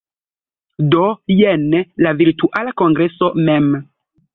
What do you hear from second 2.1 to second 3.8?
Virtuala Kongreso mem.